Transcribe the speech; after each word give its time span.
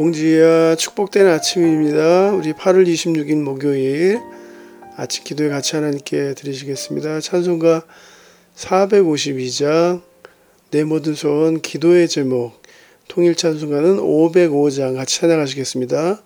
봉지야 0.00 0.76
축복된 0.76 1.26
아침입니다. 1.26 2.32
우리 2.32 2.54
8월 2.54 2.88
26일 2.88 3.42
목요일 3.42 4.18
아침 4.96 5.24
기도에 5.24 5.50
같이 5.50 5.76
하나님께 5.76 6.32
드리시겠습니다. 6.36 7.20
찬송가 7.20 7.84
452장 8.56 10.00
내 10.70 10.84
모든 10.84 11.14
소원 11.14 11.60
기도의 11.60 12.08
제목 12.08 12.62
통일 13.08 13.34
찬송가는 13.34 13.98
505장 13.98 14.96
같이 14.96 15.20
찬양하시겠습니다. 15.20 16.22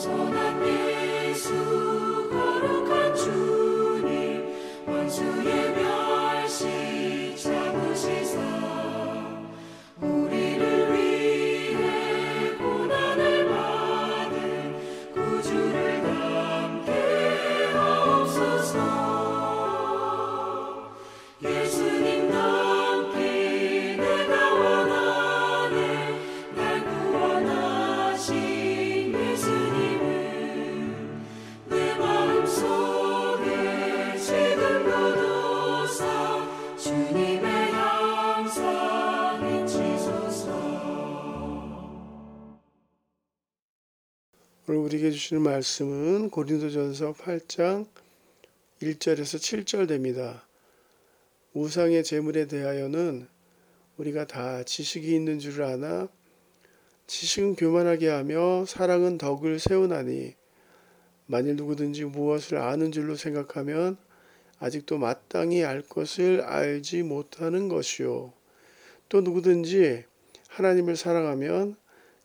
예수 0.00 1.50
거룩한 2.30 3.16
주님 3.16 4.46
원수의 4.86 5.57
주시는 45.18 45.42
말씀은 45.42 46.30
고린도전서 46.30 47.14
8장 47.14 47.88
1절에서 48.80 49.64
7절 49.64 49.88
됩니다. 49.88 50.46
우상의 51.54 52.04
제물에 52.04 52.46
대하여는 52.46 53.26
우리가 53.96 54.28
다 54.28 54.62
지식이 54.62 55.12
있는 55.12 55.40
줄을 55.40 55.64
아나 55.64 56.08
지식은 57.08 57.56
교만하게 57.56 58.06
하며 58.06 58.64
사랑은 58.64 59.18
덕을 59.18 59.58
세우나니 59.58 60.36
만일 61.26 61.56
누구든지 61.56 62.04
무엇을 62.04 62.58
아는 62.58 62.92
줄로 62.92 63.16
생각하면 63.16 63.96
아직도 64.60 64.98
마땅히 64.98 65.64
알 65.64 65.82
것을 65.82 66.42
알지 66.42 67.02
못하는 67.02 67.68
것이요 67.68 68.32
또 69.08 69.20
누구든지 69.20 70.04
하나님을 70.46 70.94
사랑하면 70.94 71.76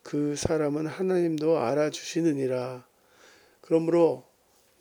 그 0.03 0.35
사람은 0.35 0.85
하나님도 0.85 1.57
알아주시느니라. 1.57 2.85
그러므로 3.61 4.25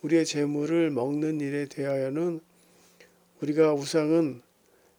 우리의 0.02 0.26
재물을 0.26 0.90
먹는 0.90 1.40
일에 1.40 1.66
대하여는 1.66 2.40
우리가 3.40 3.72
우상은 3.72 4.42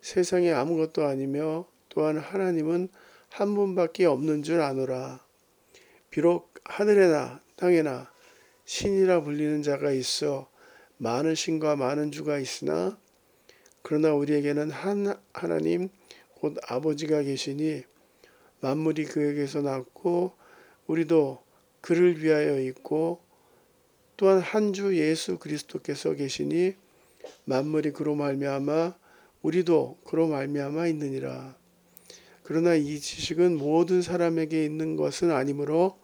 세상에 0.01 0.51
아무것도 0.51 1.06
아니며 1.06 1.67
또한 1.89 2.17
하나님은 2.17 2.88
한 3.29 3.53
분밖에 3.53 4.06
없는 4.06 4.44
줄 4.44 4.62
아노라. 4.62 5.23
비록 6.09 6.53
하늘에나 6.63 7.41
땅에나 7.57 8.12
신이라 8.66 9.23
불리는 9.23 9.62
자가 9.62 9.91
있어 9.91 10.50
많은 10.97 11.35
신과 11.35 11.75
많은 11.75 12.12
주가 12.12 12.39
있으나 12.39 12.97
그러나 13.81 14.13
우리에게는 14.13 14.72
한 14.72 15.19
하나님 15.33 15.89
곧 16.35 16.56
아버지가 16.67 17.23
계시니 17.23 17.83
만물이 18.63 19.03
그에게서 19.07 19.62
났고 19.62 20.31
우리도 20.88 21.44
그를 21.81 22.24
위하여 22.24 22.62
있고 22.62 23.19
또한 24.15 24.39
한 24.39 24.71
주 24.71 24.98
예수 24.98 25.38
그리스도께서 25.38 26.13
계시니 26.13 26.75
만물이 27.44 27.92
그로 27.92 28.15
말미암아 28.15 28.95
우리도 29.42 29.98
그로 30.06 30.27
말미암아 30.30 30.88
있느니라. 30.88 31.57
그러나 32.44 32.75
이 32.75 33.00
지식은 33.01 33.57
모든 33.57 34.01
사람에게 34.01 34.63
있는 34.63 34.95
것은 34.95 35.31
아니므로 35.31 35.98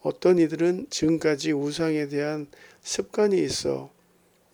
어떤 0.00 0.38
이들은 0.38 0.86
지금까지 0.90 1.50
우상에 1.50 2.06
대한 2.06 2.46
습관이 2.82 3.42
있어 3.42 3.90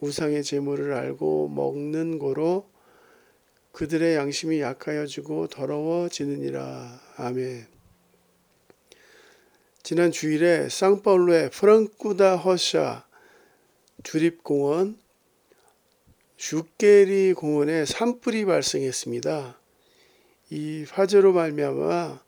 우상의 0.00 0.42
재물을 0.42 0.94
알고 0.94 1.48
먹는 1.48 2.18
거로 2.18 2.66
그들의 3.78 4.16
양심이 4.16 4.60
약하여지고 4.60 5.46
더러워지느니라. 5.46 7.00
아멘. 7.16 7.64
지난 9.84 10.10
주일에 10.10 10.68
상파울루의 10.68 11.50
프랑쿠다 11.50 12.38
허샤 12.38 13.06
주립공원 14.02 14.98
슈케리 16.36 17.34
공원에 17.34 17.84
산불이 17.84 18.46
발생했습니다. 18.46 19.60
이 20.50 20.84
화재로 20.90 21.32
말미암아 21.32 22.20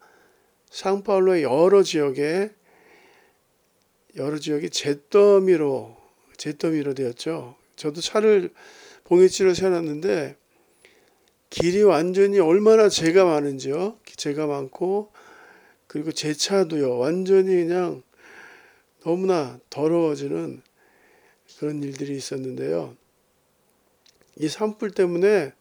상파울루의 0.70 1.42
여러 1.42 1.82
지역에 1.82 2.50
여러 4.14 4.38
지역이 4.38 4.70
잿더미로 4.70 5.96
잿더미로 6.36 6.94
되었죠. 6.94 7.56
저도 7.74 8.00
차를 8.00 8.54
봉해치로 9.02 9.54
세워놨는데 9.54 10.39
길이 11.50 11.82
완전히 11.82 12.38
얼마나 12.38 12.88
재가 12.88 13.24
많은지요. 13.24 13.98
재가 14.16 14.46
많고 14.46 15.12
그리고 15.88 16.12
제 16.12 16.32
차도요. 16.32 16.98
완전히 16.98 17.48
그냥 17.56 18.02
너무나 19.02 19.58
더러워지는 19.68 20.62
그런 21.58 21.82
일들이 21.82 22.16
있었는데요. 22.16 22.96
이 24.36 24.48
산불 24.48 24.92
때문에 24.92 25.52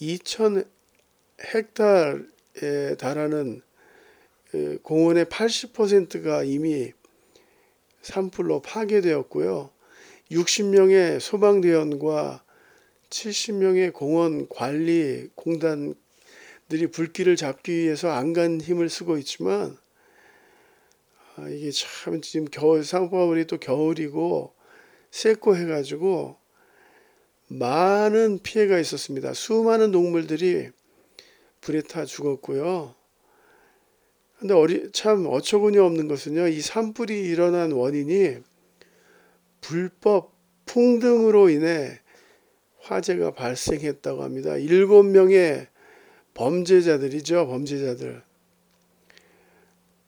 2천 0.00 0.66
헥타르에 1.42 2.96
달하는 2.98 3.62
그 4.50 4.78
공원의 4.82 5.24
80%가 5.24 6.44
이미 6.44 6.92
산불로 8.02 8.62
파괴되었고요. 8.62 9.70
60명의 10.30 11.18
소방대원과 11.18 12.43
70명의 13.14 13.92
공원 13.92 14.48
관리 14.48 15.28
공단들이 15.36 16.88
불길을 16.90 17.36
잡기 17.36 17.72
위해서 17.72 18.10
안간 18.10 18.60
힘을 18.60 18.88
쓰고 18.88 19.18
있지만 19.18 19.78
아, 21.36 21.48
이게 21.48 21.70
참 21.70 22.20
지금 22.20 22.46
겨울 22.50 22.84
상파울이 22.84 23.46
또 23.46 23.58
겨울이고 23.58 24.52
쎄고 25.12 25.56
해가지고 25.56 26.36
많은 27.46 28.40
피해가 28.42 28.80
있었습니다. 28.80 29.32
수많은 29.32 29.92
동물들이 29.92 30.70
불에 31.60 31.82
타 31.82 32.04
죽었고요. 32.04 32.96
근데 34.38 34.54
어리, 34.54 34.90
참 34.90 35.26
어처구니 35.26 35.78
없는 35.78 36.08
것은요, 36.08 36.48
이 36.48 36.60
산불이 36.60 37.20
일어난 37.20 37.70
원인이 37.70 38.38
불법 39.60 40.34
풍등으로 40.66 41.50
인해 41.50 42.00
화재가 42.84 43.32
발생했다고 43.34 44.22
합니다. 44.22 44.56
일곱 44.56 45.04
명의 45.04 45.66
범죄자들이죠, 46.34 47.46
범죄자들. 47.46 48.22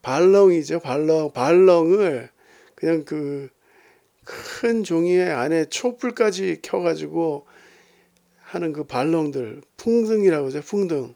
발렁이죠, 0.02 0.81
발렁. 0.81 1.32
발렁을 1.32 2.31
그냥 2.75 3.05
그 3.05 3.50
큰 4.26 4.82
종이에 4.82 5.31
안에 5.31 5.67
촛불까지 5.67 6.58
켜가지고 6.61 7.46
하는 8.40 8.73
그 8.73 8.84
발렁들, 8.84 9.62
풍등이라고 9.76 10.46
하죠, 10.46 10.61
풍등. 10.62 11.14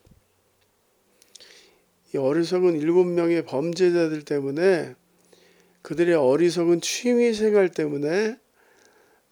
이 2.15 2.17
어리석은 2.17 2.81
일곱 2.81 3.05
명의 3.05 3.45
범죄자들 3.45 4.25
때문에 4.25 4.95
그들의 5.83 6.15
어리석은 6.15 6.81
취미 6.81 7.35
생활 7.35 7.69
때문에 7.69 8.37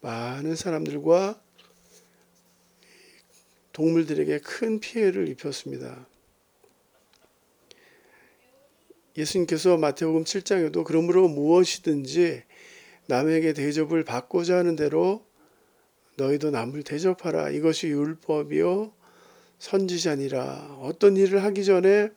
많은 0.01 0.55
사람들과 0.55 1.41
동물들에게 3.73 4.39
큰 4.39 4.79
피해를 4.79 5.27
입혔습니다. 5.29 6.07
예수님께서 9.17 9.77
마태복음 9.77 10.23
7장에도 10.23 10.83
그러므로 10.83 11.27
무엇이든지 11.27 12.43
남에게 13.07 13.53
대접을 13.53 14.03
받고자 14.03 14.57
하는 14.57 14.75
대로 14.75 15.25
너희도 16.17 16.51
남을 16.51 16.83
대접하라. 16.83 17.49
이것이 17.49 17.87
율법이요 17.87 18.93
선지자니라. 19.57 20.77
어떤 20.81 21.17
일을 21.17 21.43
하기 21.43 21.65
전에 21.65 22.09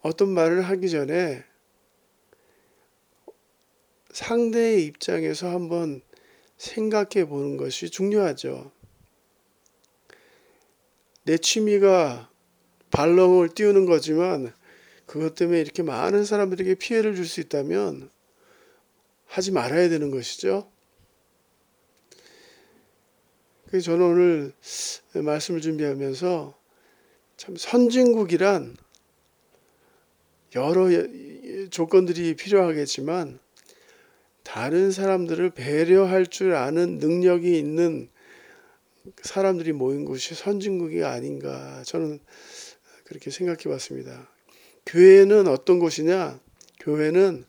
어떤 0.00 0.30
말을 0.30 0.62
하기 0.62 0.90
전에 0.90 1.44
상대의 4.10 4.84
입장에서 4.84 5.48
한번 5.50 6.02
생각해 6.56 7.26
보는 7.26 7.56
것이 7.56 7.90
중요하죠. 7.90 8.72
내 11.28 11.36
취미가 11.36 12.30
발렁을 12.90 13.50
띄우는 13.50 13.84
거지만 13.84 14.50
그것 15.04 15.34
때문에 15.34 15.60
이렇게 15.60 15.82
많은 15.82 16.24
사람들에게 16.24 16.76
피해를 16.76 17.14
줄 17.14 17.26
수 17.26 17.40
있다면 17.40 18.08
하지 19.26 19.52
말아야 19.52 19.90
되는 19.90 20.10
것이죠. 20.10 20.72
그래서 23.66 23.84
저는 23.84 24.06
오늘 24.06 24.52
말씀을 25.22 25.60
준비하면서 25.60 26.58
참 27.36 27.56
선진국이란 27.56 28.78
여러 30.54 30.88
조건들이 31.68 32.36
필요하겠지만 32.36 33.38
다른 34.44 34.90
사람들을 34.90 35.50
배려할 35.50 36.26
줄 36.26 36.54
아는 36.54 36.96
능력이 36.96 37.58
있는 37.58 38.08
사람들이 39.22 39.72
모인 39.72 40.04
곳이 40.04 40.34
선진국이 40.34 41.04
아닌가 41.04 41.82
저는 41.84 42.20
그렇게 43.04 43.30
생각해 43.30 43.64
봤습니다. 43.64 44.28
교회는 44.86 45.48
어떤 45.48 45.78
곳이냐? 45.78 46.40
교회는 46.80 47.44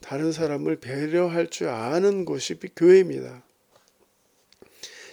다른 0.00 0.32
사람을 0.32 0.76
배려할 0.76 1.48
줄 1.48 1.68
아는 1.68 2.24
곳이 2.24 2.58
교회입니다. 2.76 3.44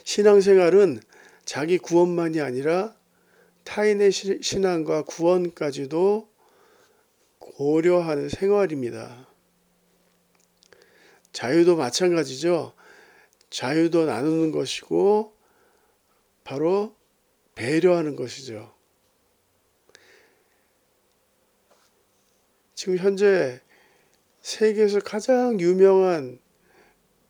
신앙생활은 0.04 1.02
자기 1.46 1.78
구원만이 1.78 2.42
아니라 2.42 2.96
타인의 3.64 4.12
신앙과 4.12 5.04
구원까지도 5.04 6.28
고려하는 7.38 8.30
생활입니다. 8.30 9.28
자유도 11.32 11.76
마찬가지죠. 11.76 12.74
자유도 13.50 14.06
나누는 14.06 14.52
것이고 14.52 15.39
바로 16.50 16.96
배려하는 17.54 18.16
것이죠. 18.16 18.74
지금 22.74 22.98
현재 22.98 23.62
세계에서 24.42 25.00
가장 25.02 25.60
유명한 25.60 26.40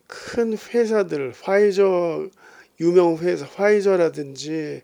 큰 0.08 0.58
회사들, 0.58 1.34
화이저 1.42 2.30
유명 2.80 3.18
회사, 3.18 3.46
화이저라든지 3.46 4.84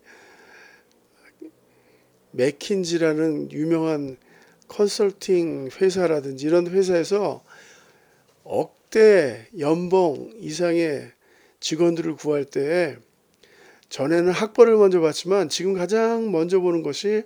맥킨지라는 2.31 3.53
유명한 3.53 4.17
컨설팅 4.67 5.69
회사라든지 5.79 6.45
이런 6.45 6.67
회사에서 6.67 7.41
억대 8.43 9.47
연봉 9.59 10.33
이상의 10.41 11.13
직원들을 11.61 12.17
구할 12.17 12.43
때 12.43 12.97
전에는 13.89 14.31
학벌을 14.31 14.77
먼저 14.77 14.99
봤지만 14.99 15.49
지금 15.49 15.73
가장 15.73 16.31
먼저 16.31 16.59
보는 16.59 16.83
것이 16.83 17.23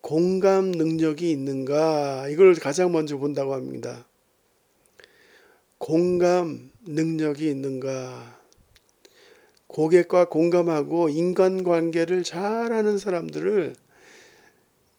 공감 0.00 0.70
능력이 0.70 1.30
있는가 1.30 2.28
이걸 2.28 2.54
가장 2.54 2.92
먼저 2.92 3.16
본다고 3.18 3.54
합니다. 3.54 4.06
공감 5.78 6.70
능력이 6.86 7.48
있는가 7.48 8.40
고객과 9.66 10.28
공감하고 10.28 11.08
인간관계를 11.08 12.24
잘하는 12.24 12.98
사람들을 12.98 13.74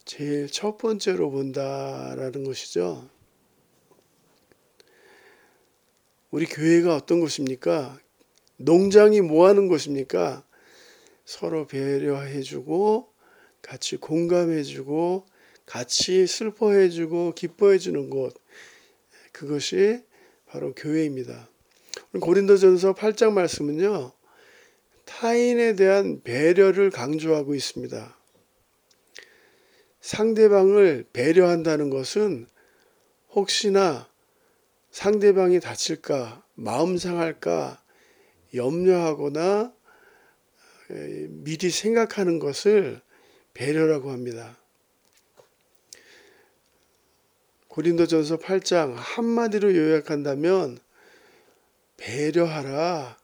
제일 0.05 0.47
첫 0.47 0.77
번째로 0.77 1.29
본다라는 1.29 2.43
것이죠. 2.43 3.09
우리 6.31 6.45
교회가 6.45 6.95
어떤 6.95 7.19
곳입니까? 7.19 7.99
농장이 8.63 9.21
뭐 9.21 9.47
하는 9.47 9.67
곳입니까? 9.67 10.43
서로 11.25 11.67
배려해주고 11.67 13.11
같이 13.61 13.97
공감해주고 13.97 15.25
같이 15.65 16.27
슬퍼해주고 16.27 17.33
기뻐해주는 17.35 18.09
곳 18.09 18.33
그것이 19.31 20.03
바로 20.45 20.73
교회입니다. 20.73 21.47
고린도전서 22.19 22.95
8장 22.95 23.31
말씀은요 23.33 24.11
타인에 25.05 25.75
대한 25.75 26.21
배려를 26.23 26.89
강조하고 26.89 27.55
있습니다. 27.55 28.17
상대방을 30.01 31.05
배려한다는 31.13 31.89
것은 31.89 32.47
혹시나 33.33 34.09
상대방이 34.89 35.59
다칠까 35.59 36.43
마음 36.55 36.97
상할까 36.97 37.80
염려하거나 38.53 39.73
미리 41.29 41.69
생각하는 41.69 42.39
것을 42.39 43.01
배려라고 43.53 44.11
합니다. 44.11 44.57
고린도전서 47.67 48.37
8장 48.37 48.93
한마디로 48.95 49.75
요약한다면 49.75 50.77
배려하라, 51.97 53.17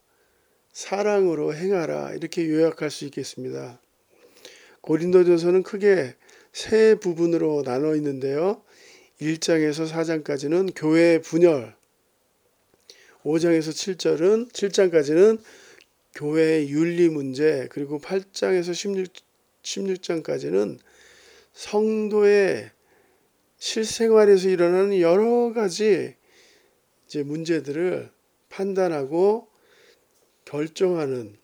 사랑으로 0.72 1.54
행하라 1.54 2.14
이렇게 2.14 2.48
요약할 2.48 2.90
수 2.90 3.06
있겠습니다. 3.06 3.82
고린도전서는 4.82 5.64
크게 5.64 6.16
세 6.54 6.96
부분으로 6.96 7.64
나눠 7.64 7.96
있는데요. 7.96 8.64
1장에서 9.20 9.90
4장까지는 9.92 10.72
교회 10.76 11.20
분열, 11.20 11.76
5장에서 13.24 13.70
7절은 13.70 14.52
7장까지는 14.52 15.42
교회의 16.16 16.70
윤리 16.70 17.10
문제, 17.10 17.68
그리고 17.70 18.00
8장에서 18.00 18.74
16, 18.74 19.12
16장까지는 19.64 20.80
성도의 21.54 22.72
실생활에서 23.58 24.50
일어나는 24.50 25.00
여러 25.00 25.54
가지 25.54 26.16
이제 27.06 27.24
문제들을 27.24 28.12
판단하고 28.50 29.48
결정하는 30.46 31.38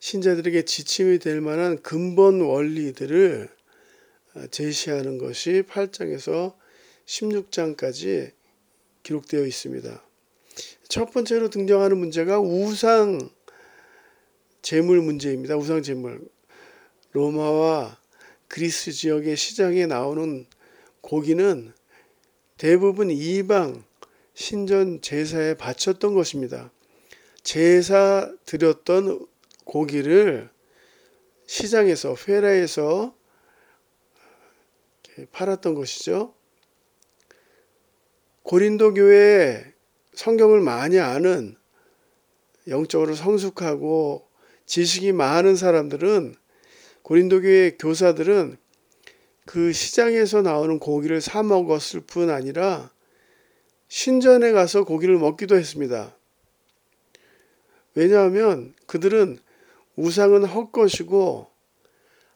신자들에게 0.00 0.64
지침이 0.64 1.18
될 1.18 1.40
만한 1.40 1.82
근본 1.82 2.40
원리들을 2.40 3.48
어, 4.34 4.46
제시하는 4.48 5.18
것이 5.18 5.62
8장에서 5.68 6.54
16장까지 7.06 8.32
기록되어 9.06 9.46
있습니다. 9.46 10.02
첫 10.88 11.12
번째로 11.12 11.48
등장하는 11.48 11.96
문제가 11.96 12.40
우상 12.40 13.30
재물 14.62 15.00
문제입니다. 15.00 15.56
우상 15.56 15.82
재물. 15.82 16.20
로마와 17.12 18.00
그리스 18.48 18.90
지역의 18.90 19.36
시장에 19.36 19.86
나오는 19.86 20.46
고기는 21.02 21.72
대부분 22.58 23.10
이방 23.10 23.84
신전 24.34 25.00
제사에 25.02 25.54
바쳤던 25.54 26.14
것입니다. 26.14 26.72
제사 27.44 28.32
드렸던 28.44 29.26
고기를 29.64 30.50
시장에서 31.46 32.16
회라에서 32.26 33.14
팔았던 35.30 35.74
것이죠. 35.74 36.34
고린도 38.46 38.94
교회에 38.94 39.64
성경을 40.14 40.60
많이 40.60 41.00
아는 41.00 41.56
영적으로 42.68 43.16
성숙하고 43.16 44.28
지식이 44.66 45.10
많은 45.10 45.56
사람들은 45.56 46.36
고린도 47.02 47.40
교회 47.40 47.72
교사들은 47.76 48.56
그 49.46 49.72
시장에서 49.72 50.42
나오는 50.42 50.78
고기를 50.78 51.20
사 51.20 51.42
먹었을 51.42 52.02
뿐 52.06 52.30
아니라 52.30 52.92
신전에 53.88 54.52
가서 54.52 54.84
고기를 54.84 55.18
먹기도 55.18 55.56
했습니다. 55.56 56.16
왜냐하면 57.96 58.74
그들은 58.86 59.40
우상은 59.96 60.44
헛것이고 60.44 61.50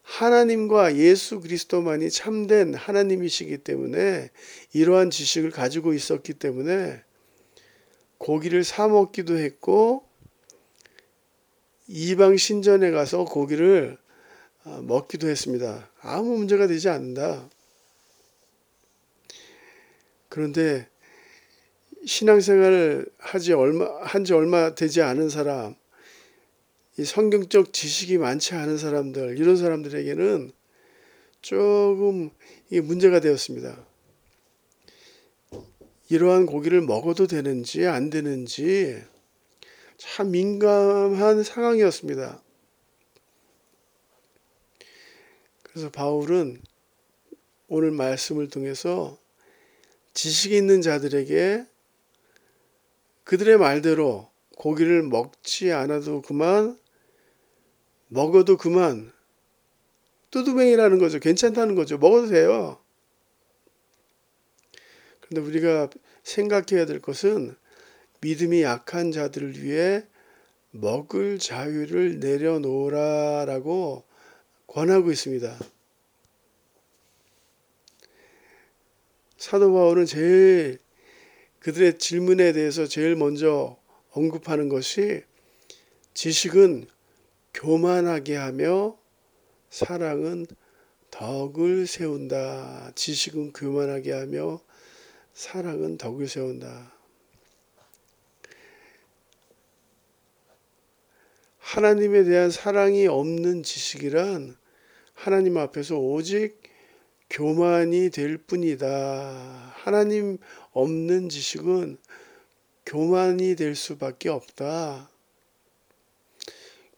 하나님과 0.02 0.97
예수 0.97 1.40
그리스도만이 1.40 2.11
참된 2.11 2.75
하나님이시기 2.75 3.59
때문에 3.59 4.30
이러한 4.73 5.11
지식을 5.11 5.50
가지고 5.50 5.95
있었기 5.95 6.35
때문에 6.35 7.02
고기를 8.19 8.64
사 8.64 8.88
먹기도 8.88 9.38
했고 9.38 10.04
이방 11.87 12.37
신전에 12.37 12.90
가서 12.90 13.25
고기를 13.25 13.99
어, 14.64 14.83
먹기도 14.83 15.28
했습니다. 15.28 15.90
아무 16.00 16.37
문제가 16.37 16.66
되지 16.66 16.88
않는다. 16.88 17.49
그런데 20.28 20.88
신앙생활을 22.04 23.07
하지 23.19 23.52
얼마 23.52 23.87
한지 24.02 24.33
얼마 24.33 24.75
되지 24.75 25.02
않은 25.02 25.28
사람, 25.30 25.75
이 26.99 27.04
성경적 27.04 27.73
지식이 27.73 28.18
많지 28.18 28.54
않은 28.54 28.78
사람들 28.78 29.38
이런 29.38 29.56
사람들에게는 29.56 30.52
조금 31.40 32.30
이게 32.68 32.80
문제가 32.80 33.20
되었습니다. 33.20 33.87
이러한 36.09 36.47
고기를 36.47 36.80
먹어도 36.80 37.26
되는지 37.26 37.87
안 37.87 38.11
되는지 38.11 39.02
참 39.97 40.30
민감한 40.32 41.42
상황이었습니다. 41.42 42.42
그래서 45.62 45.90
바울은 45.90 46.61
오늘 47.68 47.92
말씀을 47.92 48.49
통해서 48.49 49.16
지식 50.12 50.52
있는 50.52 50.82
자들에게 50.82 51.64
그들의 53.23 53.59
말대로 53.59 54.29
고기를 54.60 55.02
먹지 55.04 55.72
않아도 55.72 56.20
그만, 56.20 56.78
먹어도 58.08 58.58
그만, 58.58 59.10
뚜두뱅이라는 60.30 60.98
거죠. 60.98 61.18
괜찮다는 61.18 61.74
거죠. 61.74 61.96
먹어도 61.96 62.28
돼요. 62.28 62.78
그런데 65.22 65.48
우리가 65.48 65.88
생각해야 66.24 66.84
될 66.84 67.00
것은 67.00 67.56
믿음이 68.20 68.60
약한 68.60 69.12
자들을 69.12 69.62
위해 69.62 70.04
먹을 70.72 71.38
자유를 71.38 72.20
내려놓으라라고 72.20 74.04
권하고 74.66 75.10
있습니다. 75.10 75.58
사도 79.38 79.72
바울은 79.72 80.04
제일 80.04 80.80
그들의 81.60 81.98
질문에 81.98 82.52
대해서 82.52 82.86
제일 82.86 83.16
먼저 83.16 83.79
언급하는 84.10 84.68
것이 84.68 85.22
지식은 86.14 86.86
교만하게 87.54 88.36
하며 88.36 88.98
사랑은 89.70 90.46
덕을 91.10 91.86
세운다. 91.86 92.92
지식은 92.94 93.52
교만하게 93.52 94.12
하며 94.12 94.60
사랑은 95.32 95.98
덕을 95.98 96.28
세운다. 96.28 96.92
하나님에 101.58 102.24
대한 102.24 102.50
사랑이 102.50 103.06
없는 103.06 103.62
지식이란 103.62 104.56
하나님 105.14 105.56
앞에서 105.56 105.96
오직 105.98 106.60
교만이 107.28 108.10
될 108.10 108.38
뿐이다. 108.38 109.72
하나님 109.76 110.38
없는 110.72 111.28
지식은 111.28 111.98
교만이 112.90 113.54
될 113.54 113.76
수밖에 113.76 114.28
없다. 114.30 115.09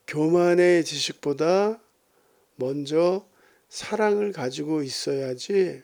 교만의 0.07 0.87
지식보다 0.87 1.83
먼저 2.57 3.27
사랑을 3.69 4.33
가지고 4.33 4.83
있어야지 4.83 5.83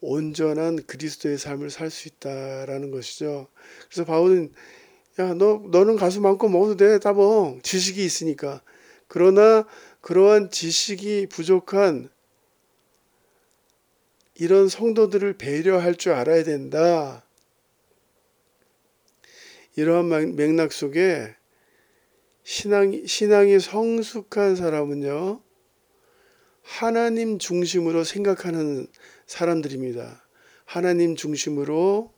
온전한 0.00 0.86
그리스도의 0.86 1.38
삶을 1.38 1.70
살 1.70 1.90
수 1.90 2.06
있다라는 2.06 2.92
것이죠. 2.92 3.48
그래서 3.88 4.04
바울은 4.04 4.54
야, 5.18 5.34
너 5.34 5.60
너는 5.72 5.96
가서 5.96 6.20
마음껏 6.20 6.48
먹어도 6.48 6.76
돼, 6.76 7.00
따봉. 7.00 7.62
지식이 7.64 8.04
있으니까. 8.04 8.62
그러나 9.08 9.66
그러한 10.02 10.52
지식이 10.52 11.26
부족한 11.26 12.10
이런 14.36 14.68
성도들을 14.68 15.36
배려할 15.36 15.96
줄 15.96 16.12
알아야 16.12 16.44
된다. 16.44 17.24
이러한 19.80 20.36
맥락 20.36 20.72
속에 20.72 21.34
신앙, 22.42 23.06
신앙이 23.06 23.58
성숙한 23.58 24.54
사람은요, 24.54 25.40
하나님 26.62 27.38
중심으로 27.38 28.04
생각하는 28.04 28.86
사람들입니다. 29.26 30.26
하나님 30.66 31.16
중심으로 31.16 32.12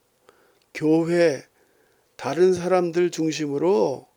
교회, 0.75 1.45
다른 2.17 2.53
사람들 2.53 3.11
중심으로 3.11 4.09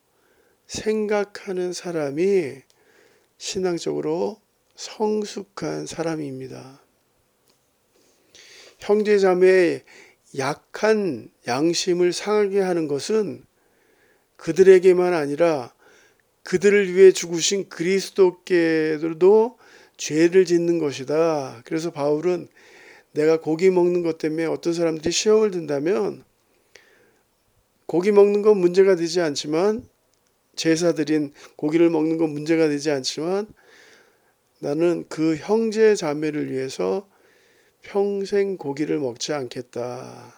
생각하는 0.66 1.72
사람이 1.72 2.64
신앙적으로 3.38 4.42
성숙한 4.76 5.86
사람입니다. 5.86 6.82
형제 8.80 9.20
자매의 9.20 9.84
약한 10.38 11.30
양심을 11.48 12.14
상하게 12.14 12.60
하는 12.62 12.88
것은 12.88 13.44
그들에게만 14.38 15.14
아니라 15.14 15.74
그들을 16.44 16.94
위해 16.94 17.12
죽으신 17.12 17.70
그리스도께도 17.70 19.58
죄를 19.98 20.46
짓는 20.46 20.80
것이다. 20.80 21.62
그래서 21.66 21.92
바울은 21.92 22.48
내가 23.14 23.40
고기 23.40 23.70
먹는 23.70 24.04
것 24.04 24.18
때문에 24.18 24.46
어떤 24.46 24.74
사람들이 24.74 25.12
시험을 25.12 25.52
든다면 25.52 26.24
고기 27.86 28.12
먹는 28.12 28.42
건 28.42 28.58
문제가 28.58 28.96
되지 28.96 29.22
않지만 29.22 29.88
제사드린 30.56 31.34
고기를 31.56 31.90
먹는 31.90 32.18
건 32.18 32.32
문제가 32.32 32.68
되지 32.68 32.92
않지만 32.92 33.48
나는 34.60 35.06
그 35.10 35.36
형제 35.38 35.96
자매를 35.96 36.52
위해서 36.52 37.08
평생 37.86 38.58
고기를 38.58 39.00
먹지 39.00 39.32
않겠다. 39.32 40.34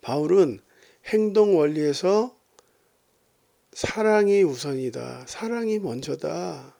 바울은 0.00 0.60
행동 1.06 1.58
원리에서 1.58 2.38
사랑이 3.72 4.44
우선이다. 4.44 5.24
사랑이 5.26 5.80
먼저다. 5.80 6.76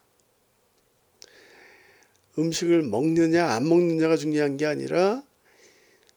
음식을 2.39 2.83
먹느냐 2.83 3.49
안 3.49 3.69
먹느냐가 3.69 4.17
중요한 4.17 4.57
게 4.57 4.65
아니라 4.65 5.23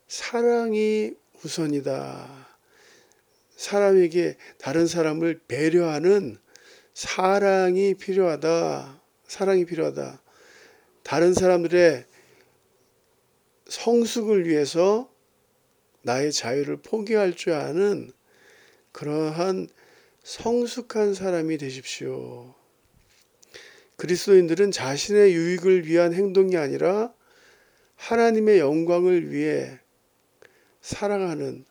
사랑이 0.07 1.13
우선이다. 1.43 2.47
사람에게 3.55 4.37
다른 4.59 4.85
사람을 4.85 5.41
배려하는 5.47 6.37
사랑이 6.93 7.95
필요하다. 7.95 9.01
사랑이 9.27 9.65
필요하다. 9.65 10.21
다른 11.03 11.33
사람들의 11.33 12.05
성숙을 13.69 14.47
위해서 14.47 15.11
나의 16.01 16.31
자유를 16.31 16.77
포기할 16.77 17.33
줄 17.35 17.53
아는 17.53 18.11
그러한 18.91 19.67
성숙한 20.23 21.13
사람이 21.13 21.57
되십시오. 21.57 22.53
그리스도인들은 23.97 24.71
자신의 24.71 25.33
유익을 25.33 25.87
위한 25.87 26.13
행동이 26.13 26.55
아니라 26.55 27.13
하나님의 27.95 28.59
영광을 28.59 29.31
위해 29.31 29.79
살아가는 30.81 31.65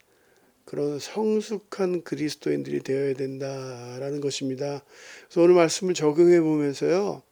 그런 0.65 0.99
성숙한 0.99 2.03
그리스도인들이 2.03 2.81
되어야 2.81 3.15
된다라는 3.15 4.21
것입니다. 4.21 4.83
그래서 5.27 5.43
오늘 5.43 5.55
말씀을 5.55 5.95
적용해 5.95 6.41
보면서요. 6.41 7.23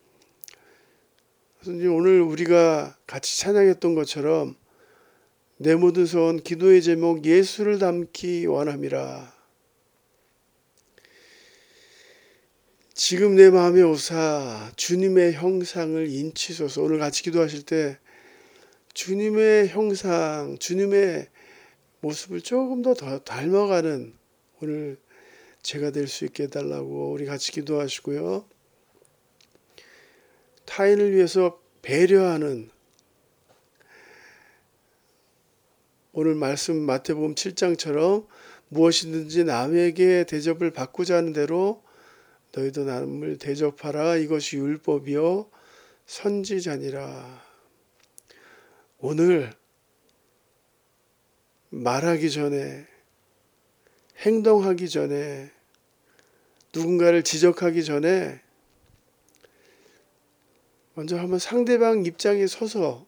선생님 1.64 1.94
오늘 1.94 2.20
우리가 2.20 2.94
같이 3.06 3.38
찬양했던 3.38 3.94
것처럼 3.94 4.54
내 5.56 5.74
모든 5.74 6.04
소원 6.04 6.42
기도의 6.42 6.82
제목 6.82 7.24
예수를 7.24 7.78
담기 7.78 8.44
원함이라. 8.44 9.32
지금 12.92 13.34
내 13.36 13.48
마음에 13.48 13.80
오사 13.80 14.72
주님의 14.76 15.32
형상을 15.32 16.06
인치소서 16.06 16.82
오늘 16.82 16.98
같이 16.98 17.22
기도하실 17.22 17.62
때 17.62 17.98
주님의 18.92 19.68
형상, 19.68 20.58
주님의 20.60 21.30
모습을 22.00 22.42
조금 22.42 22.82
더, 22.82 22.92
더 22.92 23.20
닮아가는 23.20 24.12
오늘 24.60 24.98
제가 25.62 25.92
될 25.92 26.08
수 26.08 26.26
있게 26.26 26.42
해달라고 26.42 27.12
우리 27.12 27.24
같이 27.24 27.52
기도하시고요. 27.52 28.53
타인을 30.66 31.12
위해서 31.12 31.60
배려하는 31.82 32.70
오늘 36.12 36.34
말씀 36.34 36.76
마태복음 36.76 37.34
7장처럼 37.34 38.26
무엇이든지 38.68 39.44
남에게 39.44 40.24
대접을 40.24 40.70
받고자 40.70 41.16
하는 41.16 41.32
대로 41.32 41.82
너희도 42.52 42.84
남을 42.84 43.38
대접하라 43.38 44.16
이것이 44.16 44.56
율법이요 44.56 45.50
선지자니라. 46.06 47.42
오늘 48.98 49.52
말하기 51.70 52.30
전에 52.30 52.86
행동하기 54.18 54.88
전에 54.88 55.50
누군가를 56.72 57.24
지적하기 57.24 57.84
전에 57.84 58.40
먼저 60.94 61.18
한번 61.18 61.40
상대방 61.40 62.06
입장에 62.06 62.46
서서 62.46 63.04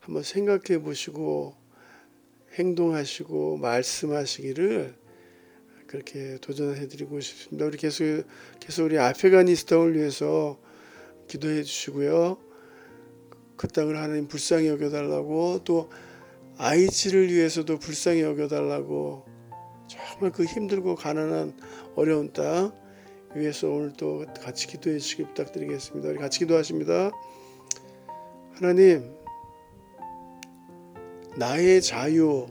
한번 0.00 0.22
생각해 0.22 0.82
보시고 0.82 1.54
행동하시고 2.54 3.56
말씀하시기를 3.56 4.94
그렇게 5.86 6.36
도전해 6.42 6.86
드리고 6.86 7.20
싶습니다. 7.20 7.64
우리 7.64 7.78
계속 7.78 8.24
계속 8.60 8.84
우리 8.84 8.98
아프가니스탄을 8.98 9.96
위해서 9.96 10.60
기도해 11.28 11.62
주시고요. 11.62 12.38
그 13.56 13.66
땅을 13.68 13.96
하나님 13.96 14.28
불쌍히 14.28 14.68
여겨 14.68 14.90
달라고 14.90 15.60
또 15.64 15.90
아이치를 16.58 17.32
위해서도 17.32 17.78
불쌍히 17.78 18.20
여겨 18.20 18.48
달라고 18.48 19.24
정말 19.88 20.30
그 20.30 20.44
힘들고 20.44 20.94
가난한 20.94 21.58
어려운 21.96 22.32
땅 22.34 22.79
위해서 23.34 23.70
오늘 23.70 23.92
또 23.96 24.24
같이 24.42 24.66
기도해 24.66 24.98
주시기 24.98 25.24
부탁드리겠습니다. 25.24 26.08
우리 26.08 26.18
같이 26.18 26.40
기도하십니다. 26.40 27.10
하나님 28.54 29.14
나의 31.36 31.80
자유, 31.80 32.48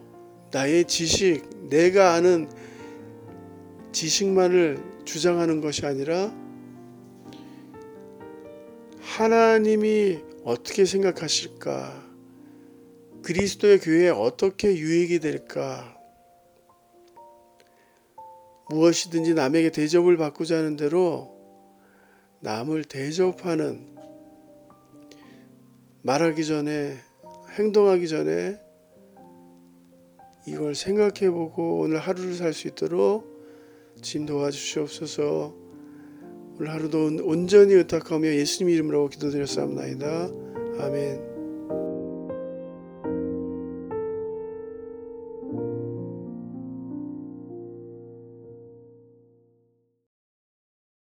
나의 0.52 0.86
지식, 0.86 1.44
내가 1.70 2.14
아는 2.14 2.50
지식만을 3.92 4.82
주장하는 5.06 5.62
것이 5.62 5.86
아니라 5.86 6.34
하나님이 9.02 10.20
어떻게 10.46 10.86
생각하실까? 10.86 12.08
그리스도의 13.22 13.80
교회에 13.80 14.10
어떻게 14.10 14.76
유익이 14.76 15.20
될까? 15.20 15.99
무엇이든지 18.70 19.34
남에게 19.34 19.72
대접을 19.72 20.18
받고자 20.18 20.58
하는 20.58 20.76
대로 20.76 21.36
남을 22.42 22.86
대접하는 22.86 23.98
말하기 26.02 26.46
전에 26.46 26.98
행동하기 27.58 28.08
전에 28.08 28.60
이걸 30.48 30.74
생각해 30.76 31.30
보고 31.32 31.80
오늘 31.80 32.00
하루를 32.00 32.34
살 32.36 32.54
수 32.54 32.68
있도록 32.68 33.40
진 34.02 34.26
도와주시옵소서. 34.26 35.54
오늘 36.56 36.72
하루도 36.72 37.20
온전히 37.24 37.74
의탁하며 37.74 38.28
예수님 38.28 38.74
이름으로 38.74 39.10
기도드렸사옵나이다. 39.10 40.30
아멘. 40.80 41.29